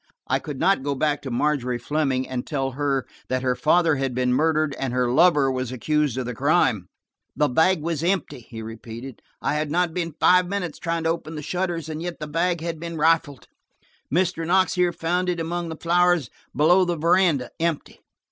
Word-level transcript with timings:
I 0.27 0.39
could 0.39 0.59
not 0.59 0.81
go 0.81 0.95
back 0.95 1.21
to 1.21 1.29
Margery 1.29 1.77
Fleming 1.77 2.27
and 2.27 2.43
tell 2.43 2.71
her 2.71 3.05
that 3.27 3.43
her 3.43 3.55
father 3.55 3.97
had 3.97 4.15
been 4.15 4.33
murdered 4.33 4.75
and 4.79 4.93
her 4.93 5.11
lover 5.11 5.51
was 5.51 5.71
accused 5.71 6.17
of 6.17 6.25
the 6.25 6.33
crime. 6.33 6.87
"The 7.35 7.47
bag 7.47 7.83
was 7.83 8.03
empty," 8.03 8.39
he 8.39 8.63
repeated. 8.63 9.21
"I 9.43 9.53
had 9.53 9.69
not 9.69 9.93
been 9.93 10.15
five 10.19 10.47
minutes 10.47 10.79
trying 10.79 11.03
to 11.03 11.09
open 11.11 11.35
the 11.35 11.43
shutters, 11.43 11.87
and 11.87 12.01
yet 12.01 12.19
the 12.19 12.25
bag 12.25 12.61
had 12.61 12.79
been 12.79 12.97
rifled. 12.97 13.47
Mr. 14.11 14.43
Knox 14.43 14.73
here 14.73 14.91
found 14.91 15.29
it 15.29 15.39
among 15.39 15.69
the 15.69 15.75
flowers 15.77 16.31
below 16.55 16.83
the 16.83 16.97
veranda, 16.97 17.51
empty." 17.59 17.99